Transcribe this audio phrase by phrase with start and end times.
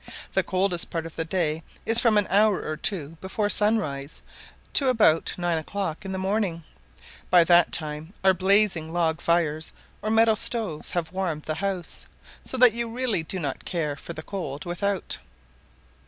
[0.33, 4.23] The coldest part of the day is from an hour or two before sunrise
[4.73, 6.63] to about nine o'clock in the morning;
[7.29, 12.07] by that time our blazing log fires or metal stoves have warmed the house,
[12.43, 15.19] so that you really do not care for the cold without.